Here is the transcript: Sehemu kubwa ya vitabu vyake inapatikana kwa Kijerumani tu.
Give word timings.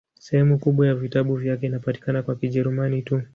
Sehemu 0.19 0.59
kubwa 0.59 0.87
ya 0.87 0.95
vitabu 0.95 1.35
vyake 1.35 1.65
inapatikana 1.65 2.23
kwa 2.23 2.35
Kijerumani 2.35 3.01
tu. 3.01 3.21